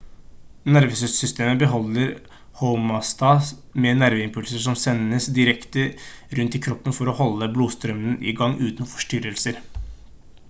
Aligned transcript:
nervesystemet 0.75 1.59
beholder 1.63 2.13
homeostase 2.61 3.59
med 3.83 3.99
nerveimpulser 3.99 4.63
som 4.63 4.77
sendes 4.85 5.27
rundt 6.39 6.57
i 6.61 6.61
kroppen 6.69 6.97
for 6.99 7.11
å 7.13 7.17
holde 7.19 7.51
blodstrømmen 7.59 8.15
i 8.31 8.33
gang 8.41 8.57
uten 8.71 8.89
forstyrrelser 8.95 9.61